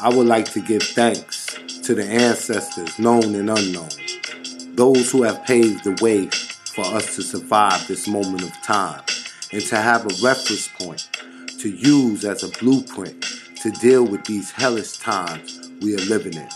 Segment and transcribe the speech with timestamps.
[0.00, 1.46] I would like to give thanks
[1.84, 3.90] to the ancestors, known and unknown,
[4.74, 6.26] those who have paved the way
[6.74, 9.04] for us to survive this moment of time
[9.52, 11.08] and to have a reference point
[11.60, 13.24] to use as a blueprint
[13.62, 16.48] to deal with these hellish times we are living in.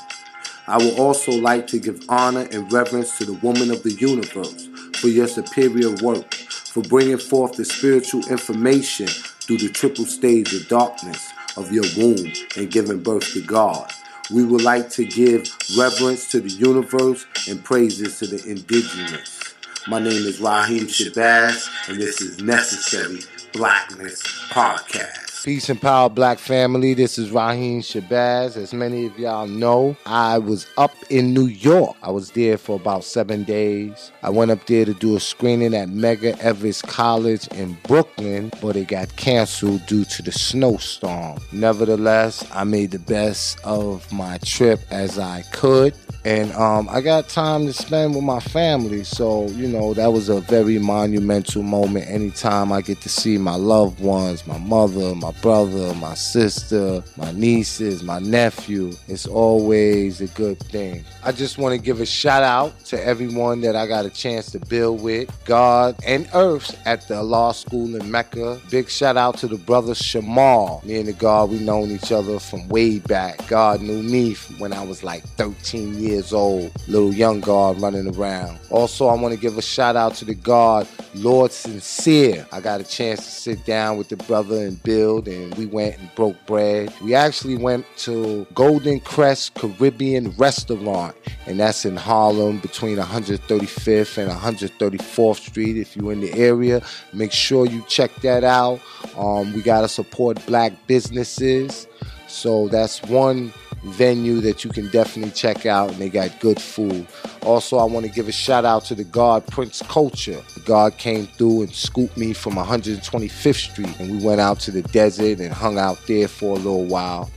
[0.66, 4.68] I would also like to give honor and reverence to the woman of the universe
[4.96, 10.66] for your superior work, for bringing forth the spiritual information through the triple stage of
[10.66, 11.27] darkness
[11.58, 13.92] of your womb and giving birth to God.
[14.30, 19.54] We would like to give reverence to the universe and praises to the indigenous.
[19.88, 23.20] My name is Raheem Shabazz, and this is Necessary
[23.52, 25.27] Blackness Podcast.
[25.44, 26.94] Peace and power, black family.
[26.94, 28.56] This is Raheem Shabazz.
[28.56, 31.96] As many of y'all know, I was up in New York.
[32.02, 34.10] I was there for about seven days.
[34.22, 38.74] I went up there to do a screening at Medgar Evers College in Brooklyn, but
[38.74, 41.38] it got canceled due to the snowstorm.
[41.52, 45.94] Nevertheless, I made the best of my trip as I could.
[46.24, 49.04] And um, I got time to spend with my family.
[49.04, 53.54] So, you know, that was a very monumental moment anytime I get to see my
[53.54, 58.92] loved ones, my mother, my brother, my sister, my nieces, my nephew.
[59.06, 61.04] It's always a good thing.
[61.24, 64.50] I just want to give a shout out to everyone that I got a chance
[64.52, 68.60] to build with, God and Earths at the law school in Mecca.
[68.70, 70.84] Big shout out to the brother Shamal.
[70.84, 73.46] Me and the God, we known each other from way back.
[73.48, 78.58] God knew me when I was like 13 years old, little young guard running around.
[78.70, 82.46] Also, I want to give a shout out to the guard, Lord Sincere.
[82.52, 85.98] I got a chance to sit down with the brother and build, and we went
[85.98, 86.92] and broke bread.
[87.02, 91.16] We actually went to Golden Krust Caribbean Restaurant,
[91.46, 95.76] and that's in Harlem between 135th and 134th Street.
[95.78, 98.80] If you're in the area, make sure you check that out.
[99.16, 101.88] Um, we got to support black businesses.
[102.28, 103.52] So that's one
[103.82, 107.06] venue that you can definitely check out, and they got good food.
[107.42, 110.40] Also, I want to give a shout out to the guard Prince Culture.
[110.54, 114.70] The guard came through and scooped me from 125th Street, and we went out to
[114.70, 117.30] the desert and hung out there for a little while.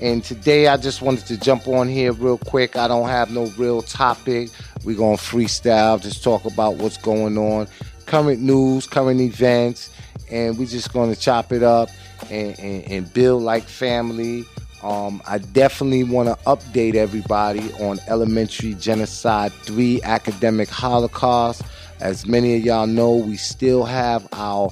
[0.00, 2.76] And today I just wanted to jump on here real quick.
[2.76, 4.50] I don't have no real topic.
[4.84, 7.66] We're going to freestyle, just talk about what's going on,
[8.04, 9.90] current news, current events,
[10.30, 11.88] and we're just going to chop it up
[12.30, 14.44] and, and, and build like family
[14.86, 21.62] um, I definitely want to update everybody on Elementary Genocide 3 Academic Holocaust.
[21.98, 24.70] As many of y'all know, we still have our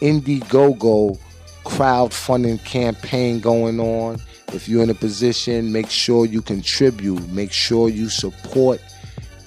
[0.00, 1.16] Indiegogo
[1.64, 4.20] crowdfunding campaign going on.
[4.52, 8.80] If you're in a position, make sure you contribute, make sure you support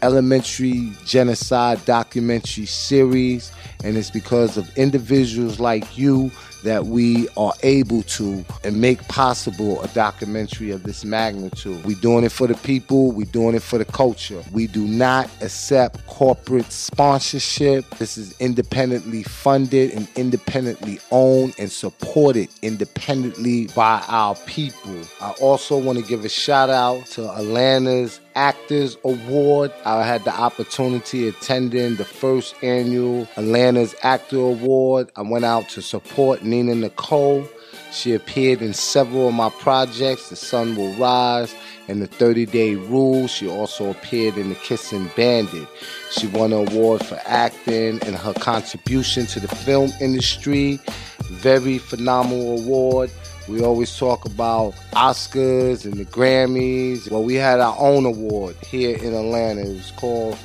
[0.02, 3.52] Elementary Genocide documentary series.
[3.84, 6.32] And it's because of individuals like you
[6.66, 11.84] that we are able to and make possible a documentary of this magnitude.
[11.86, 14.44] We're doing it for the people, we're doing it for the culture.
[14.52, 17.90] We do not accept corporate sponsorship.
[17.98, 25.02] This is independently funded and independently owned and supported independently by our people.
[25.22, 29.72] I also want to give a shout out to Atlanta's Actors Award.
[29.86, 35.12] I had the opportunity attending the first annual Atlanta's Actor Award.
[35.16, 37.46] I went out to support Nina Nicole.
[37.92, 41.54] She appeared in several of my projects, The Sun Will Rise
[41.88, 43.28] and The 30 Day Rule.
[43.28, 45.68] She also appeared in The Kissing Bandit.
[46.12, 50.80] She won an award for acting and her contribution to the film industry.
[51.24, 53.12] Very phenomenal award.
[53.50, 57.12] We always talk about Oscars and the Grammys.
[57.12, 59.62] Well, we had our own award here in Atlanta.
[59.62, 60.38] It was called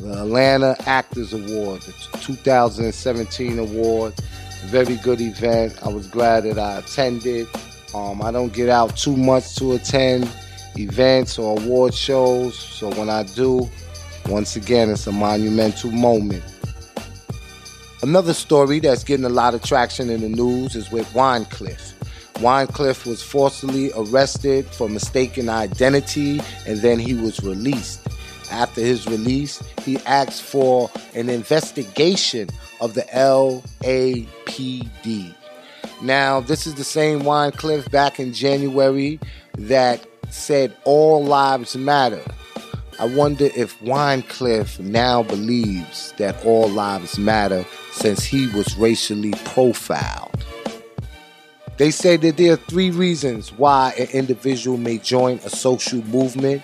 [0.00, 4.14] the Atlanta Actors Award, the 2017 award.
[4.66, 5.78] Very good event.
[5.82, 7.48] I was glad that I attended.
[7.94, 10.28] Um, I don't get out too much to attend
[10.76, 13.68] events or award shows, so when I do,
[14.26, 16.44] once again, it's a monumental moment.
[18.02, 21.94] Another story that's getting a lot of traction in the news is with Wyclef.
[22.34, 28.00] Wyclef was forcibly arrested for mistaken identity and then he was released.
[28.52, 32.48] After his release, he asked for an investigation
[32.80, 33.12] of the
[34.58, 35.34] LAPD.
[36.02, 39.18] Now, this is the same Wyclef back in January
[39.56, 42.22] that said all lives matter.
[43.00, 50.44] I wonder if Wyclef now believes that all lives matter since he was racially profiled.
[51.76, 56.62] They say that there are three reasons why an individual may join a social movement.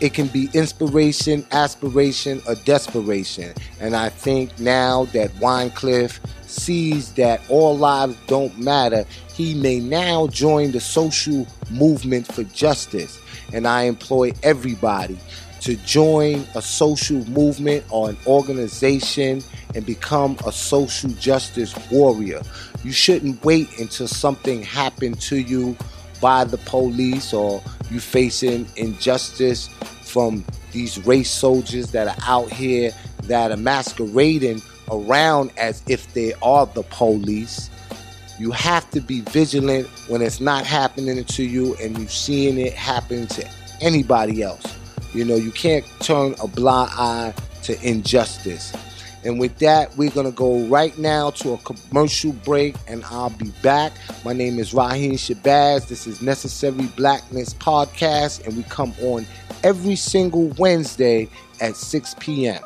[0.00, 3.54] It can be inspiration, aspiration, or desperation.
[3.80, 10.26] And I think now that Wyclef sees that all lives don't matter, he may now
[10.28, 13.20] join the social movement for justice.
[13.52, 15.18] And I employ everybody
[15.60, 19.42] to join a social movement or an organization
[19.74, 22.42] and become a social justice warrior.
[22.82, 25.76] You shouldn't wait until something happened to you
[26.20, 29.68] by the police or you facing injustice
[30.02, 32.90] from these race soldiers that are out here
[33.24, 37.70] that are masquerading around as if they are the police.
[38.38, 42.74] You have to be vigilant when it's not happening to you and you're seeing it
[42.74, 43.48] happen to
[43.80, 44.64] anybody else.
[45.14, 48.72] You know, you can't turn a blind eye to injustice.
[49.24, 53.30] And with that, we're going to go right now to a commercial break and I'll
[53.30, 53.92] be back.
[54.24, 55.88] My name is Raheem Shabazz.
[55.88, 59.26] This is Necessary Blackness Podcast, and we come on
[59.62, 61.28] every single Wednesday
[61.60, 62.62] at 6 p.m.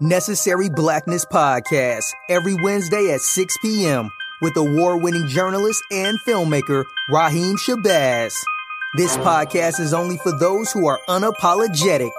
[0.00, 4.10] Necessary Blackness Podcast, every Wednesday at 6 p.m
[4.40, 8.34] with award winning journalist and filmmaker Raheem Shabazz.
[8.96, 12.10] This podcast is only for those who are unapologetic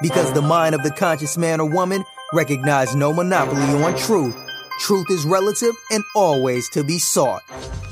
[0.00, 4.34] because the mind of the conscious man or woman recognize no monopoly on truth.
[4.80, 7.42] Truth is relative and always to be sought.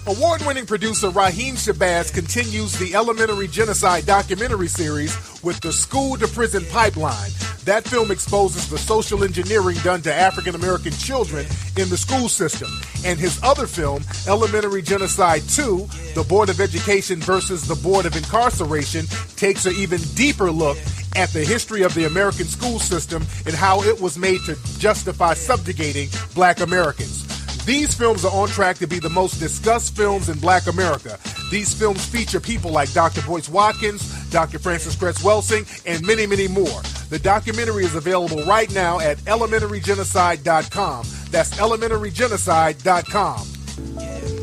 [0.07, 6.27] Award winning producer Raheem Shabazz continues the Elementary Genocide documentary series with the School to
[6.27, 7.33] Prison Pipeline.
[7.65, 11.47] That film exposes the social engineering done to African American children
[11.77, 12.69] in the school system.
[13.05, 18.17] And his other film, Elementary Genocide 2, The Board of Education versus the Board of
[18.17, 20.79] Incarceration, takes an even deeper look
[21.17, 25.35] at the history of the American school system and how it was made to justify
[25.35, 27.27] subjugating black Americans.
[27.67, 31.19] These films are on track to be the most discussed films in black America.
[31.51, 33.23] These films feature people like Dr.
[33.23, 34.59] Boyce Watkins, Dr.
[34.59, 36.83] Frances Cress Welsing, and many, many more.
[37.11, 41.07] The documentary is available right now at elementarygenocide.com.
[41.31, 43.60] That's elementarygenocide.com.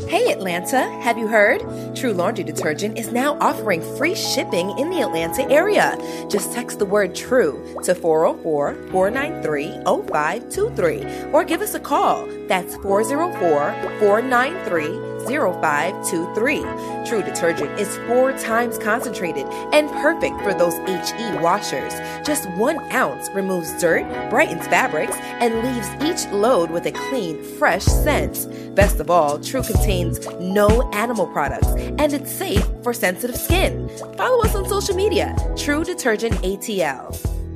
[0.08, 1.60] Hey Atlanta, have you heard?
[1.94, 5.98] True Laundry Detergent is now offering free shipping in the Atlanta area.
[6.30, 12.26] Just text the word TRUE to 404 493 0523 or give us a call.
[12.46, 16.62] That's 404 493 0523.
[17.06, 21.94] True detergent is four times concentrated and perfect for those HE washers.
[22.26, 27.84] Just one ounce removes dirt, brightens fabrics, and leaves each load with a clean, fresh
[27.84, 28.48] scent.
[28.74, 33.88] Best of all, True contains no animal products and it's safe for sensitive skin.
[34.16, 37.47] Follow us on social media, True Detergent ATL.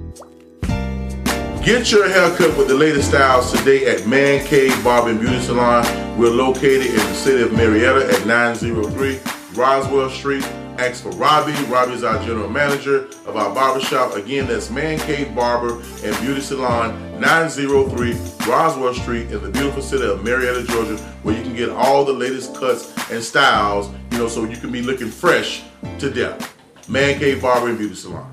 [1.65, 5.85] Get your haircut with the latest styles today at Man Cave Barber and Beauty Salon.
[6.19, 9.21] We're located in the city of Marietta at 903
[9.55, 10.43] Roswell Street.
[10.79, 11.53] Ask for Robbie.
[11.67, 14.17] Robbie is our general manager of our barbershop.
[14.17, 18.13] Again, that's Man Cave Barber and Beauty Salon, 903
[18.49, 22.13] Roswell Street in the beautiful city of Marietta, Georgia, where you can get all the
[22.13, 25.63] latest cuts and styles, you know, so you can be looking fresh
[26.01, 26.57] to death.
[26.89, 28.32] Man Cave Barber and Beauty Salon.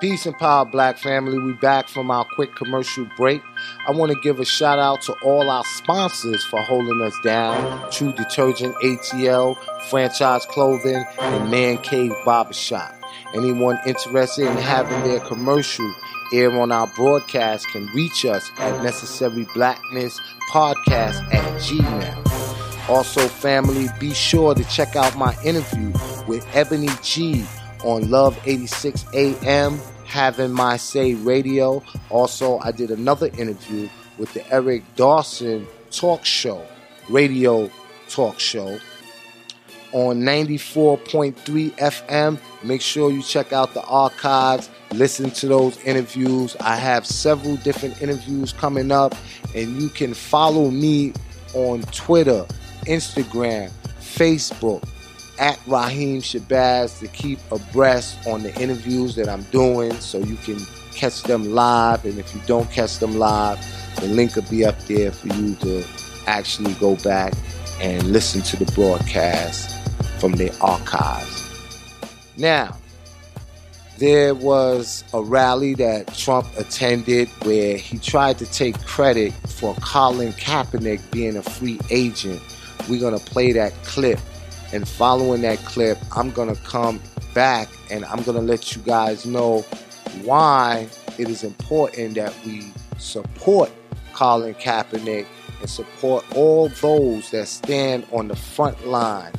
[0.00, 1.38] Peace and power, black family.
[1.38, 3.42] We back from our quick commercial break.
[3.86, 7.90] I want to give a shout out to all our sponsors for holding us down.
[7.90, 9.58] True Detergent, ATL,
[9.90, 12.94] Franchise Clothing, and Man Cave Barbershop.
[13.34, 15.94] Anyone interested in having their commercial
[16.32, 20.18] air on our broadcast can reach us at Necessary Blackness
[20.50, 22.88] Podcast at Gmail.
[22.88, 25.92] Also, family, be sure to check out my interview
[26.26, 27.44] with Ebony G
[27.84, 31.82] on Love 86 AM, Having My Say Radio.
[32.08, 36.64] Also, I did another interview with the Eric Dawson talk show,
[37.08, 37.70] radio
[38.08, 38.78] talk show
[39.92, 41.34] on 94.3
[41.76, 42.38] FM.
[42.62, 46.56] Make sure you check out the archives, listen to those interviews.
[46.60, 49.14] I have several different interviews coming up,
[49.54, 51.12] and you can follow me
[51.54, 52.46] on Twitter,
[52.86, 54.86] Instagram, Facebook,
[55.40, 60.58] at Raheem Shabazz to keep abreast on the interviews that I'm doing so you can
[60.94, 62.04] catch them live.
[62.04, 63.58] And if you don't catch them live,
[63.98, 65.82] the link will be up there for you to
[66.26, 67.32] actually go back
[67.80, 69.74] and listen to the broadcast
[70.20, 71.48] from the archives.
[72.36, 72.76] Now,
[73.96, 80.32] there was a rally that Trump attended where he tried to take credit for Colin
[80.34, 82.42] Kaepernick being a free agent.
[82.90, 84.18] We're going to play that clip
[84.72, 87.00] and following that clip, I'm going to come
[87.34, 89.60] back and I'm going to let you guys know
[90.22, 93.70] why it is important that we support
[94.12, 95.26] Colin Kaepernick
[95.60, 99.32] and support all those that stand on the front line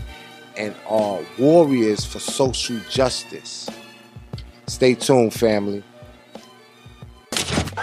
[0.58, 3.70] and are warriors for social justice.
[4.68, 5.84] Stay tuned, family.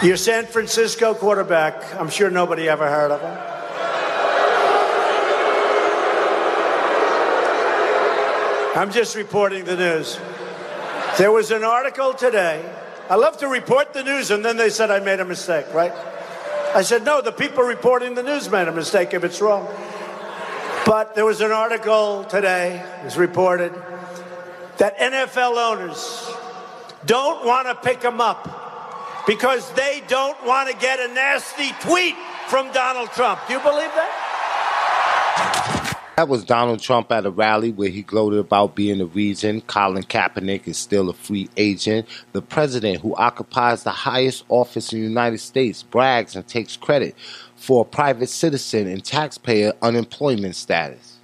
[0.02, 3.47] Your San Francisco quarterback, I'm sure nobody ever heard of him.
[8.78, 10.20] I'm just reporting the news.
[11.18, 12.64] There was an article today.
[13.10, 15.92] I love to report the news, and then they said I made a mistake, right?
[16.76, 19.66] I said, no, the people reporting the news made a mistake if it's wrong.
[20.86, 23.72] But there was an article today, it was reported,
[24.76, 26.30] that NFL owners
[27.04, 32.14] don't want to pick them up because they don't want to get a nasty tweet
[32.46, 33.40] from Donald Trump.
[33.48, 35.77] Do you believe that?
[36.18, 40.02] That was Donald Trump at a rally where he gloated about being the reason Colin
[40.02, 42.08] Kaepernick is still a free agent.
[42.32, 47.14] The president, who occupies the highest office in the United States, brags and takes credit
[47.54, 51.18] for a private citizen and taxpayer unemployment status.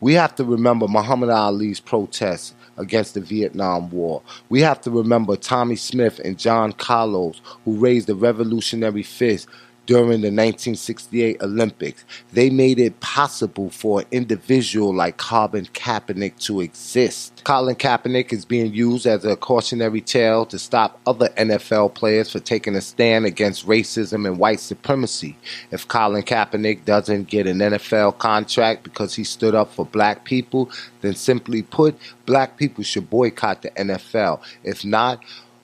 [0.00, 4.22] We have to remember Muhammad Ali's protests against the Vietnam War.
[4.48, 9.48] We have to remember Tommie Smith and John Carlos, who raised the revolutionary fist
[9.90, 12.04] during the 1968 Olympics.
[12.32, 17.42] They made it possible for an individual like Colin Kaepernick to exist.
[17.42, 22.38] Colin Kaepernick is being used as a cautionary tale to stop other NFL players for
[22.38, 25.36] taking a stand against racism and white supremacy.
[25.72, 30.70] If Colin Kaepernick doesn't get an NFL contract because he stood up for black people,
[31.00, 34.40] then simply put, black people should boycott the NFL.
[34.62, 35.20] If not,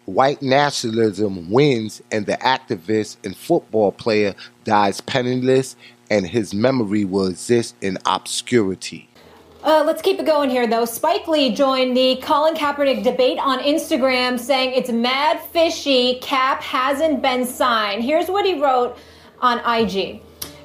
[0.06, 4.34] white nationalism wins and the activist and football player
[4.64, 5.76] dies penniless
[6.10, 9.08] and his memory will exist in obscurity.
[9.62, 10.84] Uh, let's keep it going here, though.
[10.84, 17.20] Spike Lee joined the Colin Kaepernick debate on Instagram saying it's mad fishy, Cap hasn't
[17.20, 18.04] been signed.
[18.04, 18.96] Here's what he wrote
[19.40, 20.22] on IG.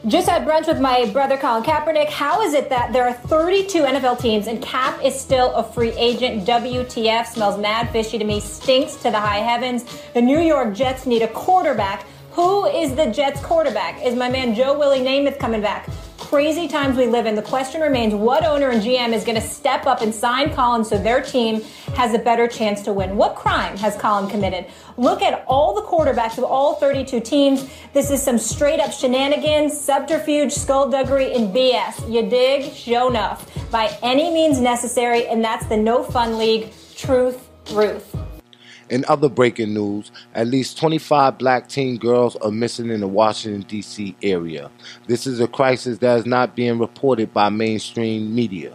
[0.07, 2.09] Just had brunch with my brother Colin Kaepernick.
[2.09, 5.91] How is it that there are 32 NFL teams and Cap is still a free
[5.91, 6.47] agent?
[6.47, 9.85] WTF smells mad fishy to me, stinks to the high heavens.
[10.15, 12.07] The New York Jets need a quarterback.
[12.31, 14.03] Who is the Jets quarterback?
[14.03, 15.87] Is my man Joe Willie Namath coming back?
[16.31, 19.45] Crazy times we live in, the question remains what owner and GM is going to
[19.45, 21.59] step up and sign Colin so their team
[21.97, 23.17] has a better chance to win?
[23.17, 24.65] What crime has Colin committed?
[24.95, 27.69] Look at all the quarterbacks of all 32 teams.
[27.91, 32.09] This is some straight up shenanigans, subterfuge, skullduggery, and BS.
[32.09, 32.73] You dig?
[32.73, 33.69] Show enough.
[33.69, 36.71] By any means necessary, and that's the No Fun League.
[36.95, 38.15] Truth, Ruth.
[38.91, 43.61] In other breaking news, at least 25 black teen girls are missing in the Washington,
[43.61, 44.17] D.C.
[44.21, 44.69] area.
[45.07, 48.73] This is a crisis that is not being reported by mainstream media.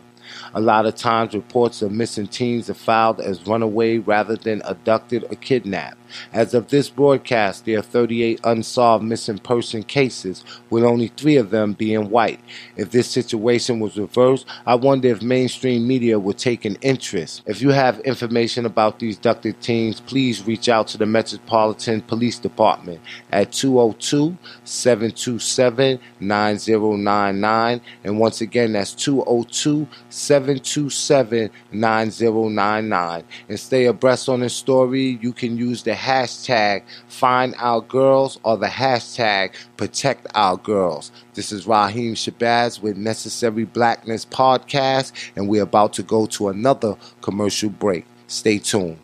[0.55, 5.25] A lot of times, reports of missing teens are filed as runaway rather than abducted
[5.25, 5.99] or kidnapped.
[6.33, 11.51] As of this broadcast, there are 38 unsolved missing person cases, with only three of
[11.51, 12.41] them being white.
[12.77, 17.43] If this situation was reversed, I wonder if mainstream media would take an interest.
[17.47, 22.39] If you have information about these abducted teens, please reach out to the Metropolitan Police
[22.39, 23.01] Department
[23.33, 27.81] at 202 727 9099.
[28.05, 33.25] And once again, that's 202 727 9099.
[33.49, 35.19] And stay abreast on this story.
[35.21, 41.11] You can use the hashtag find our girls or the hashtag protect our girls.
[41.35, 46.97] This is Raheem Shabazz with Necessary Blackness Podcast, and we're about to go to another
[47.23, 48.07] commercial break.
[48.29, 48.99] Stay tuned.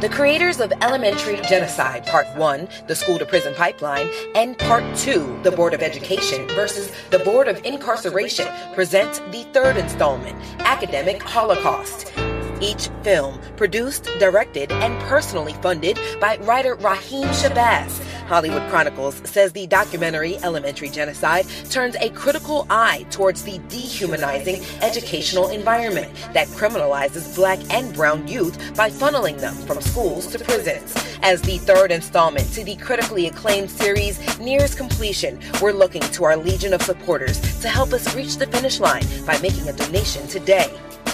[0.00, 5.40] The creators of Elementary Genocide Part 1, The School to Prison Pipeline, and Part 2,
[5.42, 12.14] The Board of Education versus the Board of Incarceration present the third installment, Academic Holocaust.
[12.60, 18.04] Each film produced, directed, and personally funded by writer Raheem Shabazz.
[18.26, 25.48] Hollywood Chronicles says the documentary Elementary Genocide turns a critical eye towards the dehumanizing educational
[25.48, 30.94] environment that criminalizes black and brown youth by funneling them from schools to prisons.
[31.22, 36.36] As the third installment to the critically acclaimed series nears completion, we're looking to our
[36.36, 40.70] legion of supporters to help us reach the finish line by making a donation today.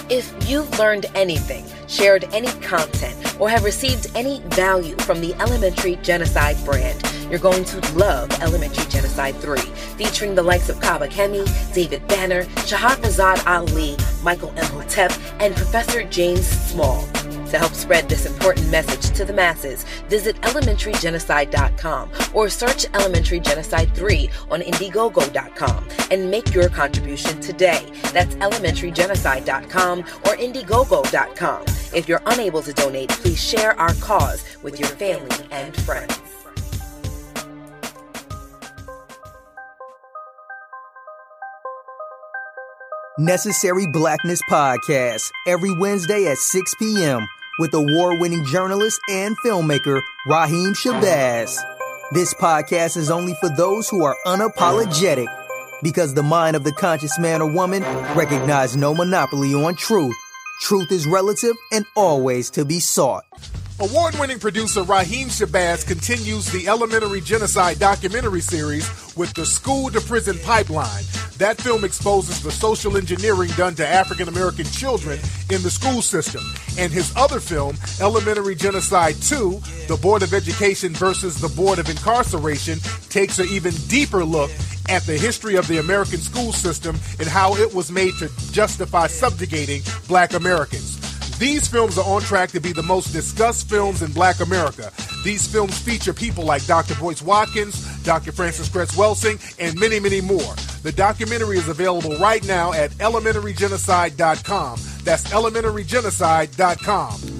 [0.09, 5.97] If you've learned anything, shared any content, or have received any value from the Elementary
[5.97, 9.59] Genocide brand, you're going to love Elementary Genocide 3,
[9.97, 15.11] featuring the likes of Kaba Kamene, David Banner, Shahrazad Ali, Michael Imhotep,
[15.41, 17.05] and Professor James Small.
[17.51, 23.95] To help spread this important message to the masses, visit elementarygenocide.com or search Elementary Genocide
[23.95, 27.89] 3 on Indiegogo.com and make your contribution today.
[28.11, 31.65] That's elementarygenocide.com or Indiegogo.com.
[31.95, 36.19] If you're unable to donate, please share our cause with your family and friends.
[43.19, 47.27] Necessary Blackness Podcast, every Wednesday at 6 p.m
[47.59, 51.57] with award winning journalist and filmmaker Raheem Shabazz.
[52.11, 55.27] This podcast is only for those who are unapologetic
[55.83, 57.83] because the mind of the conscious man or woman
[58.15, 60.15] recognize no monopoly on truth.
[60.61, 63.23] Truth is relative and always to be sought.
[63.79, 70.01] Award winning producer Raheem Shabazz continues the Elementary Genocide documentary series with the School to
[70.01, 71.03] Prison Pipeline.
[71.37, 75.19] That film exposes the social engineering done to African American children
[75.51, 76.41] in the school system.
[76.79, 81.89] And his other film, Elementary Genocide 2, The Board of Education versus the Board of
[81.89, 82.79] Incarceration,
[83.09, 84.49] takes an even deeper look
[84.89, 89.05] at the history of the American school system and how it was made to justify
[89.05, 90.97] subjugating black Americans.
[91.37, 94.91] These films are on track to be the most discussed films in black America.
[95.23, 96.95] These films feature people like Dr.
[96.95, 98.31] Boyce Watkins, Dr.
[98.31, 100.55] Frances Cress Welsing, and many, many more.
[100.83, 104.79] The documentary is available right now at elementarygenocide.com.
[105.03, 107.37] That's elementarygenocide.com.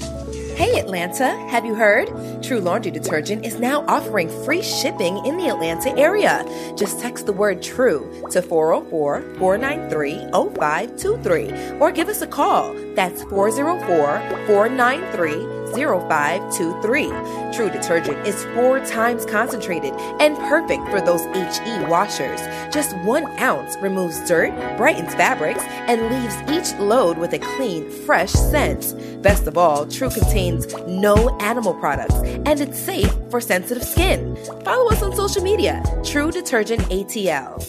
[0.57, 2.07] Hey Atlanta, have you heard?
[2.41, 6.43] True Laundry Detergent is now offering free shipping in the Atlanta area.
[6.75, 12.73] Just text the word TRUE to 404 493 0523 or give us a call.
[12.95, 17.07] That's 404 493 0523.
[17.53, 22.39] True detergent is four times concentrated and perfect for those HE washers.
[22.73, 28.31] Just one ounce removes dirt, brightens fabrics, and leaves each load with a clean, fresh
[28.31, 28.95] scent.
[29.21, 34.35] Best of all, True contains no animal products and it's safe for sensitive skin.
[34.63, 37.63] Follow us on social media, True Detergent ATL.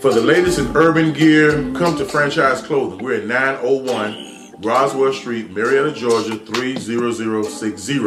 [0.00, 3.04] For the latest in urban gear, come to Franchise Clothing.
[3.04, 4.27] We're at 901
[4.60, 8.06] Roswell Street, Marietta, Georgia 30060.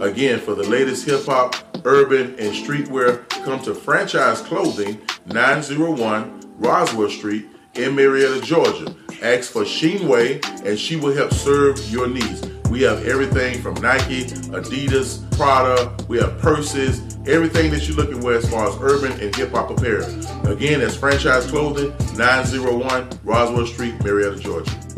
[0.00, 1.54] Again, for the latest hip hop,
[1.84, 8.94] urban, and streetwear, come to Franchise Clothing 901 Roswell Street in Marietta, Georgia.
[9.22, 12.46] Ask for Sheenway and she will help serve your needs.
[12.70, 18.32] We have everything from Nike, Adidas, Prada, we have purses, everything that you're looking for
[18.32, 20.06] as far as urban and hip hop apparel.
[20.46, 24.89] Again, that's Franchise Clothing 901 Roswell Street, Marietta, Georgia.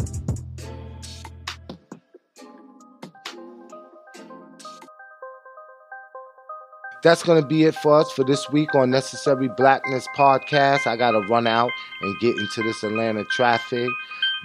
[7.02, 10.86] That's going to be it for us for this week on Necessary Blackness Podcast.
[10.86, 13.88] I got to run out and get into this Atlanta traffic.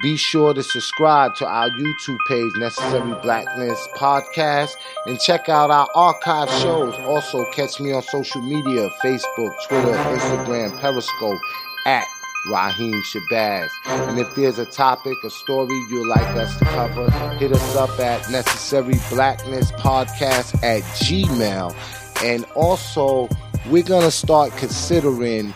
[0.01, 4.71] Be sure to subscribe to our YouTube page, Necessary Blackness Podcast,
[5.05, 6.95] and check out our archive shows.
[7.05, 11.39] Also, catch me on social media Facebook, Twitter, Instagram, Periscope
[11.85, 12.07] at
[12.51, 13.69] Raheem Shabazz.
[13.85, 17.99] And if there's a topic, a story you'd like us to cover, hit us up
[17.99, 21.75] at Necessary Blackness Podcast at Gmail.
[22.23, 23.29] And also,
[23.69, 25.53] we're going to start considering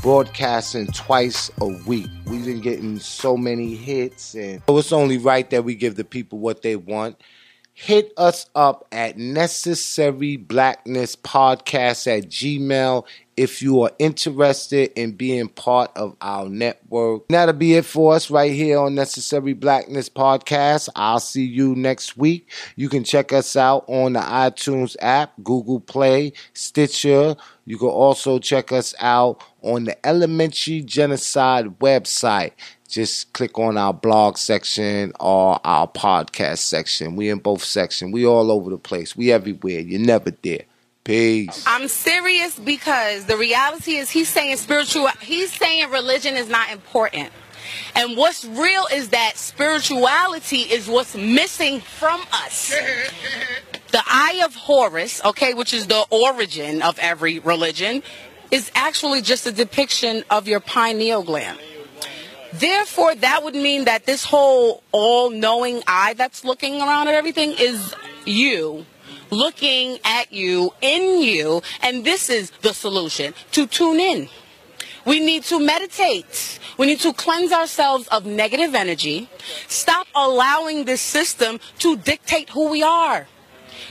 [0.00, 2.08] broadcasting twice a week.
[2.26, 6.04] We've been getting so many hits, and so it's only right that we give the
[6.04, 7.20] people what they want.
[7.74, 13.04] Hit us up at Necessary Blackness Podcast at Gmail
[13.36, 17.26] if you are interested in being part of our network.
[17.28, 20.88] That'll be it for us right here on Necessary Blackness Podcast.
[20.96, 22.50] I'll see you next week.
[22.76, 27.36] You can check us out on the iTunes app, Google Play, Stitcher.
[27.64, 32.52] You can also check us out on the Elementary Genocide website.
[32.88, 37.16] Just click on our blog section or our podcast section.
[37.16, 38.12] We in both sections.
[38.12, 39.16] We all over the place.
[39.16, 39.80] We everywhere.
[39.80, 40.64] You're never there.
[41.04, 41.64] Peace.
[41.66, 47.30] I'm serious because the reality is he's saying spiritual he's saying religion is not important.
[47.96, 52.72] And what's real is that spirituality is what's missing from us.
[53.90, 58.02] The eye of Horus, okay, which is the origin of every religion,
[58.52, 61.58] is actually just a depiction of your pineal gland.
[62.52, 67.54] Therefore, that would mean that this whole all knowing eye that's looking around at everything
[67.58, 68.86] is you
[69.32, 74.28] looking at you, in you, and this is the solution to tune in.
[75.04, 76.60] We need to meditate.
[76.78, 79.28] We need to cleanse ourselves of negative energy.
[79.66, 83.26] Stop allowing this system to dictate who we are.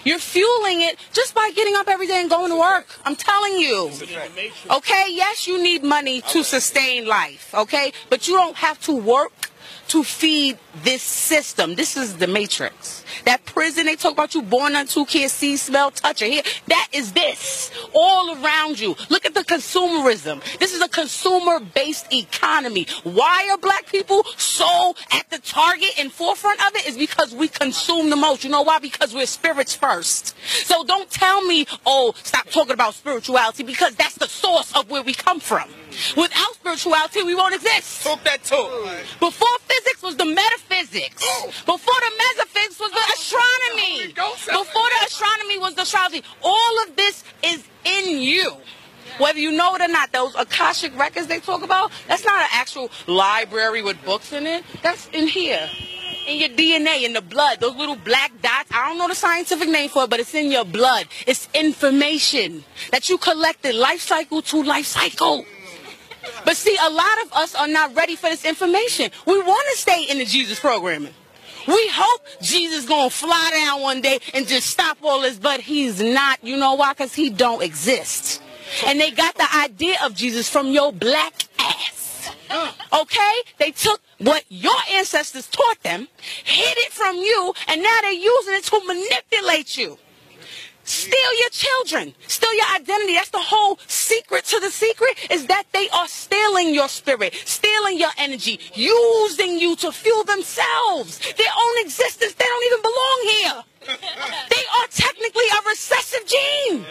[0.03, 2.87] You're fueling it just by getting up every day and going to work.
[3.05, 3.91] I'm telling you.
[4.69, 7.91] Okay, yes, you need money to sustain life, okay?
[8.09, 9.50] But you don't have to work
[9.91, 11.75] to feed this system.
[11.75, 13.03] This is the matrix.
[13.25, 16.43] That prison they talk about you born unto can't see, smell, touch, or hear.
[16.67, 18.95] That is this all around you.
[19.09, 20.41] Look at the consumerism.
[20.59, 22.87] This is a consumer-based economy.
[23.03, 26.87] Why are black people so at the target and forefront of it?
[26.87, 28.45] Is because we consume the most.
[28.45, 28.79] You know why?
[28.79, 30.35] Because we're spirits first.
[30.65, 35.03] So don't tell me, oh, stop talking about spirituality because that's the source of where
[35.03, 35.69] we come from.
[36.15, 38.03] Without spirituality, we won't exist.
[38.03, 38.71] Talk that talk.
[39.19, 41.23] Before physics was the metaphysics.
[41.23, 41.45] Oh.
[41.65, 43.13] Before the metaphysics was the oh.
[43.15, 44.13] astronomy.
[44.13, 46.23] Before the astronomy was the astrology.
[46.43, 48.53] All of this is in you.
[49.17, 52.49] Whether you know it or not, those Akashic records they talk about, that's not an
[52.53, 54.63] actual library with books in it.
[54.81, 55.69] That's in here.
[56.27, 58.69] In your DNA, in the blood, those little black dots.
[58.71, 61.07] I don't know the scientific name for it, but it's in your blood.
[61.25, 65.45] It's information that you collected life cycle to life cycle.
[66.45, 69.11] But see, a lot of us are not ready for this information.
[69.25, 71.13] We want to stay in the Jesus programming.
[71.67, 76.01] We hope Jesus gonna fly down one day and just stop all this, but he's
[76.01, 76.43] not.
[76.43, 76.93] You know why?
[76.93, 78.41] Because he don't exist.
[78.85, 82.31] And they got the idea of Jesus from your black ass.
[82.91, 83.35] Okay?
[83.59, 86.07] They took what your ancestors taught them,
[86.43, 89.97] hid it from you, and now they're using it to manipulate you.
[90.83, 92.13] Steal your children.
[92.27, 93.13] Steal your identity.
[93.13, 97.97] That's the whole secret to the secret is that they are stealing your spirit, stealing
[97.97, 102.33] your energy, using you to fuel themselves, their own existence.
[102.33, 103.63] They don't even belong here.
[104.49, 106.85] They are technically a recessive gene.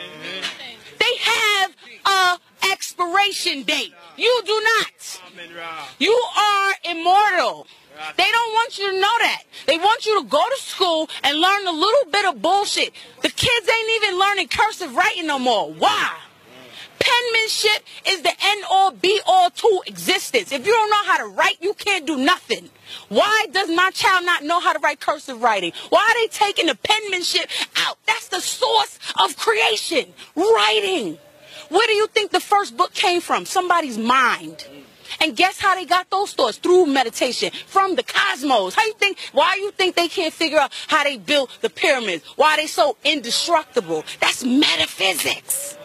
[0.99, 2.39] They have a
[2.73, 3.93] expiration date.
[4.17, 5.21] You do not.
[5.99, 7.67] You are immortal.
[8.17, 9.43] They don't want you to know that.
[9.67, 12.93] They want you to go to school and learn a little bit of bullshit.
[13.23, 15.73] The kids ain't even learning cursive writing no more.
[15.73, 16.17] Why?
[16.99, 20.53] Penmanship is the end all be all to existence.
[20.53, 22.69] If you don't know how to write, you can't do nothing.
[23.09, 25.73] Why does my child not know how to write cursive writing?
[25.89, 27.99] Why are they taking the penmanship out?
[28.07, 30.13] That's the source of creation.
[30.35, 31.19] Writing.
[31.71, 33.47] Where do you think the first book came from?
[33.47, 34.67] Somebody's mind.
[35.21, 36.57] And guess how they got those thoughts?
[36.57, 38.75] Through meditation, from the cosmos.
[38.75, 42.25] How you think, why you think they can't figure out how they built the pyramids?
[42.37, 44.05] Why they so indestructible?
[44.21, 45.77] That's metaphysics.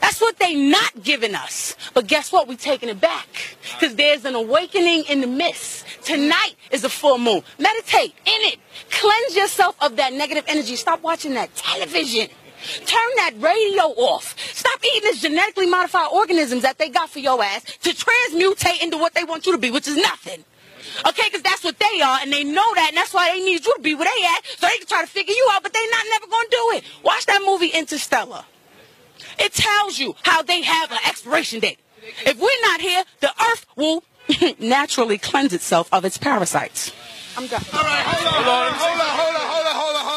[0.00, 1.76] That's what they not giving us.
[1.94, 2.46] But guess what?
[2.46, 3.56] We taking it back.
[3.72, 5.86] Because there's an awakening in the mist.
[6.02, 7.42] Tonight is a full moon.
[7.58, 8.58] Meditate in it.
[8.90, 10.76] Cleanse yourself of that negative energy.
[10.76, 12.28] Stop watching that television.
[12.86, 14.38] Turn that radio off.
[14.54, 18.96] Stop eating this genetically modified organisms that they got for your ass to transmutate into
[18.96, 20.44] what they want you to be, which is nothing.
[21.08, 23.64] Okay, because that's what they are, and they know that, and that's why they need
[23.64, 25.72] you to be where they at, so they can try to figure you out, but
[25.72, 26.84] they not never gonna do it.
[27.02, 28.44] Watch that movie Interstellar.
[29.38, 31.78] It tells you how they have an expiration date.
[32.24, 34.04] If we're not here, the earth will
[34.58, 36.92] naturally cleanse itself of its parasites.
[37.36, 37.62] I'm done.
[37.72, 40.13] All right, hold on, hold on, hold on, hold on, hold on.